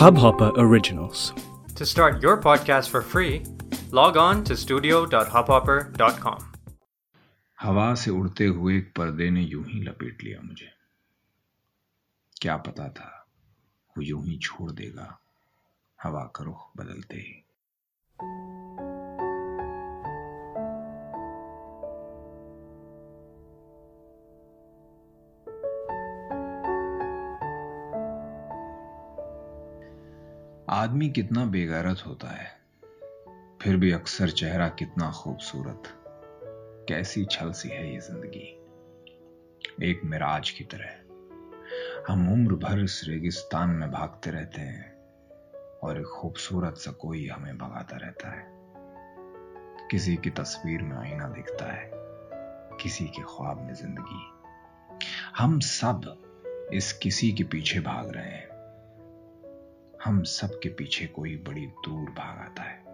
[0.00, 1.32] Hubhopper Originals.
[1.76, 3.44] To start your podcast for free,
[3.92, 6.40] log on to studio.hubhopper.com.
[7.58, 10.68] हवा से उड़ते हुए एक पर्दे ने यूँ ही लपेट लिया मुझे
[12.42, 13.10] क्या पता था
[13.96, 15.06] वो यूँ ही छोड़ देगा
[16.02, 17.42] हवा का रुख बदलते ही
[30.74, 32.46] आदमी कितना बेगैरत होता है,
[33.62, 35.82] फिर भी अक्सर चेहरा कितना खूबसूरत।
[36.88, 43.70] कैसी छल सी है ये ज़िंदगी। एक मिराज की तरह। हम उम्र भर इस रेगिस्तान
[43.70, 44.92] में भागते रहते हैं
[45.82, 48.46] और एक खूबसूरत सा कोई हमें भगाता रहता है।
[49.90, 51.90] किसी की तस्वीर में आईना दिखता है,
[52.82, 54.98] किसी के ख्वाब में ज़िंदगी।
[55.36, 56.12] हम सब
[56.72, 58.53] इस किसी के पीछे भाग रहे हैं।
[60.04, 62.84] हम सब के पीछे कोई बड़ी दूर भाग आता है।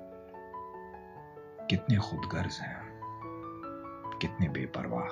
[1.71, 5.09] कितने खुदगर्ज हैं हम। कितने बेपरवाह।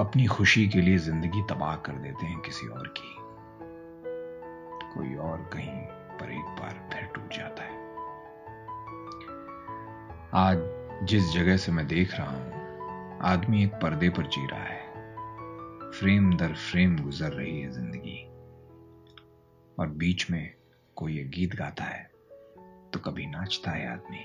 [0.00, 3.14] अपनी खुशी के लिए ज़िंदगी तबाह कर देते हैं किसी और की।
[4.94, 5.80] कोई और कहीं
[6.18, 7.76] पर एक बार फिर टूट जाता है।
[10.34, 10.58] आज
[11.06, 14.90] जिस जगह से मैं देख रहा हूँ, आदमी एक पर्दे पर जी रहा है।
[15.90, 18.31] फ्रेम दर फ्रेम गुजर रही है ज़िंदगी।
[19.82, 20.54] और बीच में
[20.96, 22.10] कोई एक गीत गाता है
[22.92, 24.18] तो कभी नाचता है आदमी,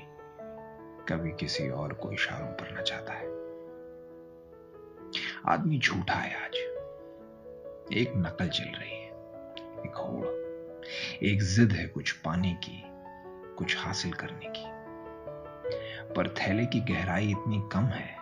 [1.06, 3.28] कभी किसी और को इशारों पर नचाता है।
[5.54, 6.56] आदमी झूठा है आज।
[7.94, 9.12] एक नकल चल रही है,
[9.86, 10.26] एक होड़,
[11.24, 12.84] एक जिद है कुछ पाने की,
[13.56, 14.66] कुछ हासिल करने की।
[16.14, 18.18] पर थैले की गहराई इतनी कम है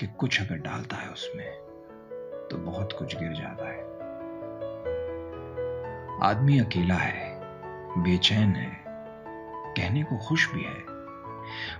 [0.00, 1.52] कि कुछ अगर डालता है उसमें
[2.50, 3.95] तो बहुत कुछ गिर जाता है।
[6.22, 7.40] आदमी अकेला है,
[7.98, 8.70] बेचैन है,
[9.76, 10.84] कहने को खुश भी है,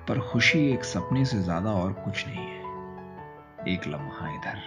[0.08, 4.58] पर खुशी एक सपने से ज़्यादा और कुछ नहीं है। एक लम्हा इधर,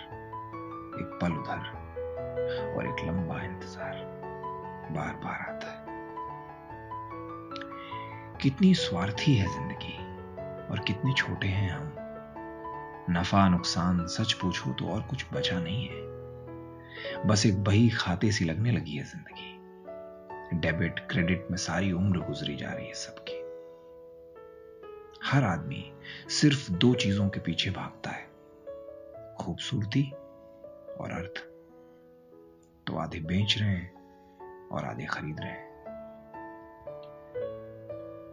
[1.02, 1.59] एक पल उधर,
[2.78, 3.94] और एक लंबा इंतज़ार
[4.91, 5.97] बार बार आता है।
[8.41, 9.97] कितनी स्वार्थी है ज़िंदगी,
[10.72, 11.94] और कितने छोटे हैं हम।
[13.09, 16.07] नफा, नुकसान, सच पूछो तो और कुछ बचा नहीं है।
[17.28, 19.59] बस एक बही खाते सी लगने लगी है ज़िंदगी।
[20.54, 23.40] डेबिट, क्रेडिट में सारी उम्र गुजरी जा रही है सबकी।
[25.24, 25.94] हर आदमी
[26.30, 28.24] सिर्फ़ दो चीज़ों के पीछे भागता है,
[29.36, 30.12] खूबसूरती
[31.00, 31.40] और अर्थ।
[32.88, 33.94] तो आधे बेच रहे हैं
[34.70, 35.70] और आधे खरीद रहे हैं।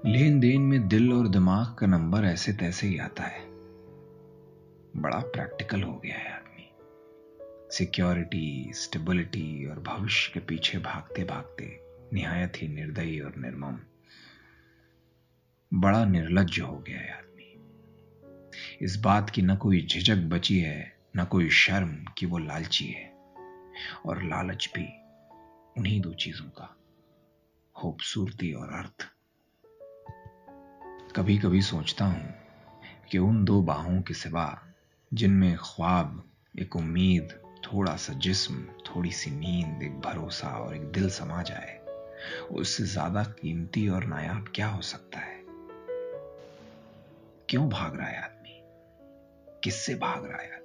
[0.07, 3.47] लेन देन में दिल और दिमाग का नंबर ऐसे तैसे ही आता है।
[4.97, 6.71] बड़ा प्रैक्टिकल हो गया है आदमी।
[7.77, 13.79] सिक्योरिटी, स्टेबिलिटी और भविष्य के पीछे भागते भागते निहायत ही निर्दयी और निर्मम।
[15.75, 17.57] बड़ा निर्लज हो गया है आदमी।
[18.85, 23.09] इस बात की न कोई झिझक बची है, न कोई शर्म कि वो लालची है।
[24.07, 24.85] और लालच भी
[25.79, 26.77] उन्हीं दो चीज़ों का,
[27.75, 29.09] खूबसूरती और अर्थ।
[31.17, 32.35] कभी कभी सोचता हूँ
[33.11, 34.63] कि उन दो बाहों के सिवा,
[35.15, 37.29] जिनमें ख्वाब, एक उम्मीद,
[37.65, 41.86] थोड़ा सा जिस्म, थोड़ी सी नींद, एक भरोसा और एक दिल समा जाए
[42.51, 45.37] उससे ज़्यादा कीमती और नायाब क्या हो सकता है?
[47.49, 48.63] क्यों भाग रहा है आदमी?
[49.65, 50.63] किससे भाग रहा है आदमी?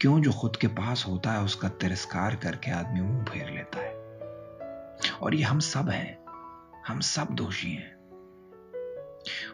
[0.00, 3.98] क्यों जो खुद के पास होता है उसका तिरस्कार करके आदमी मुँह फेर लेता है?
[5.22, 6.18] और ये हम सब हैं,
[6.86, 7.98] हम सब दोषी हैं।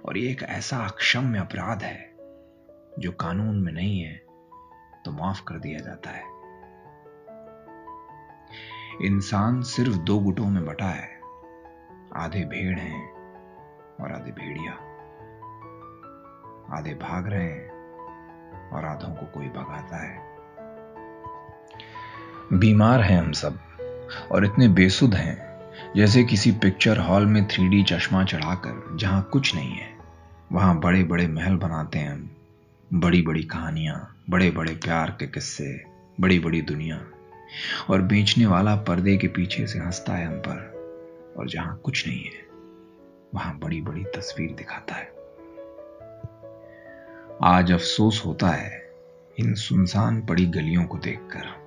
[0.04, 2.16] और ये एक ऐसा अक्षम्य अपराध है,
[2.98, 4.14] जो कानून में नहीं है
[5.04, 6.33] तो माफ़ कर दिया जाता है।
[9.02, 11.20] इंसान सिर्फ़ दो गुटों में बटा है।
[12.16, 13.12] आधे भेड़ हैं
[14.00, 14.72] और आधे भेड़िया।
[16.78, 17.70] आधे भाग रहे हैं
[18.70, 20.34] और आधों को कोई भगाता है।
[22.52, 23.58] बीमार हैं हम सब
[24.32, 25.60] और इतने बेसुध हैं,
[25.96, 29.98] जैसे किसी पिक्चर हॉल में थ्री चश्मा चढ़ाकर, जहाँ कुछ नहीं है।
[30.52, 32.30] वहाँ बड़े बड़े महल बनाते हैं हम।
[32.92, 35.84] बड़ी बड़ी कहानियाँ बड़े बड़े प्यार के किस्से
[36.20, 37.06] बड़ी बड़ी दुनिया।
[37.90, 40.74] और बेचने वाला पर्दे के पीछे से हंसता है हम पर।
[41.38, 42.46] और जहाँ कुछ नहीं है,
[43.34, 45.12] वहाँ बड़ी बड़ी तस्वीर दिखाता है।
[47.42, 48.92] आज अफसोस होता है
[49.38, 51.64] इन सुनसान पड़ी गलियों को देखकर।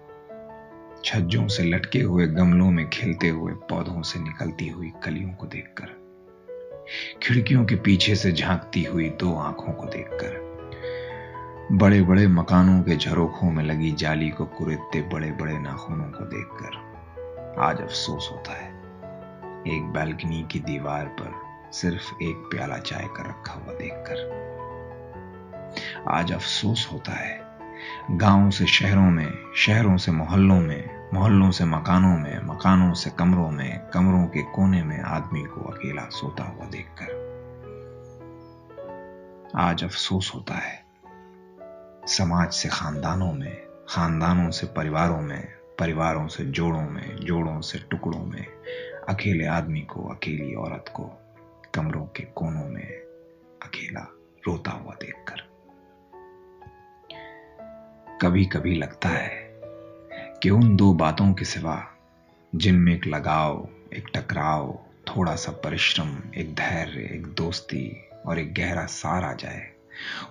[1.05, 5.87] छज्जों से लटके हुए गमलों में खिलते हुए पौधों से निकलती हुई कलियों को देखकर,
[7.23, 10.56] खिड़कियों के पीछे से झांकती हुई दो आँखों को देखकर।
[11.71, 17.55] बड़े बड़े मकानों के झरोखों में लगी जाली को कुरेदते बड़े बड़े नाखूनों को देखकर
[17.59, 18.69] आज अफसोस होता है।
[19.77, 21.33] एक बालकनी की दीवार पर
[21.71, 24.15] सिर्फ़ एक प्याला चाय का रखा हुआ देखकर
[26.09, 27.41] आज अफसोस होता है।
[28.11, 33.51] गाँवों से शहरों में, शहरों से मोहल्लों में, मोहल्लों से मकानों में, मकानों से कमरों
[33.51, 37.27] में, कमरों के कोने में आदमी को अकेला सोता हुआ देखकर
[39.55, 40.86] आज अफसोस होता है।
[42.07, 45.47] समाज से खानदानों में, खानदानों से परिवारों में,
[45.79, 48.45] परिवारों से जोड़ों में, जोड़ों से टुकड़ों में,
[49.09, 51.03] अकेले आदमी को, अकेली औरत को,
[51.75, 52.87] कमरों के कोनों में
[53.61, 54.07] अकेला
[54.47, 55.41] रोता हुआ देखकर।
[58.21, 59.61] कभी कभी लगता है
[60.43, 61.87] कि उन दो बातों के सिवा
[62.55, 68.85] जिनमें एक लगाव, एक टकराव, थोड़ा सा परिश्रम, एक धैर्य, एक दोस्ती और एक गहरा
[68.85, 69.76] सार आ जाए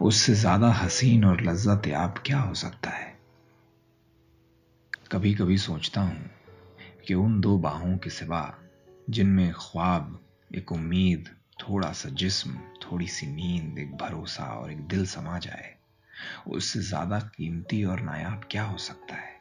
[0.02, 3.18] उससे ज़्यादा हसीन और लज्जत याब क्या हो सकता है?
[5.12, 6.30] कभी कभी सोचता हूँ
[7.06, 8.58] कि उन दो बाहों के सिवा,
[9.10, 10.24] जिनमें ख्वाब,
[10.54, 15.76] एक उम्मीद थोड़ा सा जिस्म थोड़ी सी नींद, एक भरोसा और एक दिल समा जाए,
[16.48, 19.35] उससे ज़्यादा कीमती और नायाब क्या हो सकता है?